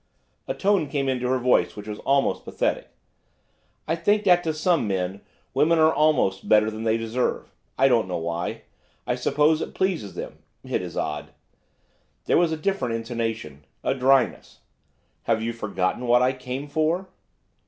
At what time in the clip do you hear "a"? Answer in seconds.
0.47-0.55, 12.51-12.57, 13.83-13.93